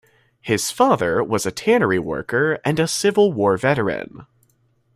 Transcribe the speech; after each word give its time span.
His 0.41 0.71
father 0.71 1.23
was 1.23 1.45
a 1.45 1.51
tannery 1.51 1.99
worker 1.99 2.53
and 2.65 2.79
a 2.79 2.87
Civil 2.87 3.31
War 3.33 3.55
veteran. 3.55 4.25